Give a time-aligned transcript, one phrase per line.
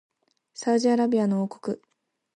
[0.55, 1.81] サウジアラビアの国王